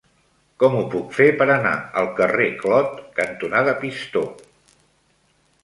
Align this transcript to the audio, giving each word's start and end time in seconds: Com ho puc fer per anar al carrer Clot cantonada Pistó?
Com 0.61 0.77
ho 0.77 0.79
puc 0.93 1.11
fer 1.17 1.27
per 1.41 1.47
anar 1.57 1.73
al 2.01 2.09
carrer 2.21 2.49
Clot 2.63 2.97
cantonada 3.21 3.77
Pistó? 3.85 4.27